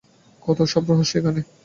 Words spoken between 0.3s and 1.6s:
কত সব রহস্য এখানে!